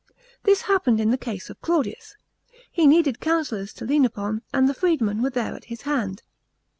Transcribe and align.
This 0.45 0.63
happened 0.63 0.99
in 0.99 1.11
the 1.11 1.15
case 1.17 1.47
of 1.51 1.61
Claudius. 1.61 2.15
He 2.71 2.87
needed 2.87 3.19
councillors 3.19 3.71
to 3.73 3.85
lean 3.85 4.03
upon, 4.03 4.41
and 4.51 4.67
the 4.67 4.73
freedmen 4.73 5.21
were 5.21 5.29
there, 5.29 5.53
at 5.53 5.65
his 5.65 5.83
hand. 5.83 6.23